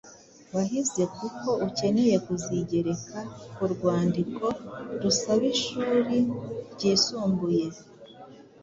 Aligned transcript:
wahize 0.55 1.03
kuko 1.17 1.49
ukeneye 1.67 2.15
kuzigereka 2.25 3.17
ku 3.55 3.63
rwandiko 3.73 4.45
rusaba 5.01 5.43
ishuri 5.53 6.17
ryisumbuye. 6.73 7.65